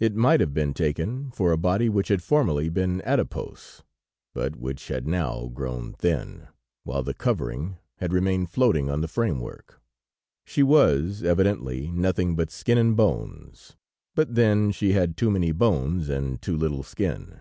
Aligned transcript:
It 0.00 0.16
might 0.16 0.40
have 0.40 0.52
been 0.52 0.74
taken 0.74 1.30
for 1.30 1.52
a 1.52 1.56
body 1.56 1.88
which 1.88 2.08
had 2.08 2.24
formerly 2.24 2.68
been 2.68 3.00
adipose, 3.02 3.84
but 4.34 4.56
which 4.56 4.88
had 4.88 5.06
now 5.06 5.46
grown 5.46 5.92
thin, 5.92 6.48
while 6.82 7.04
the 7.04 7.14
covering 7.14 7.78
had 7.98 8.12
remained 8.12 8.50
floating 8.50 8.90
on 8.90 9.00
the 9.00 9.06
framework. 9.06 9.80
She 10.44 10.64
was 10.64 11.22
evidently 11.22 11.88
nothing 11.92 12.34
but 12.34 12.50
skin 12.50 12.78
and 12.78 12.96
bones, 12.96 13.76
but 14.16 14.34
then 14.34 14.72
she 14.72 14.90
had 14.94 15.16
too 15.16 15.30
many 15.30 15.52
bones 15.52 16.08
and 16.08 16.42
too 16.42 16.56
little 16.56 16.82
skin. 16.82 17.38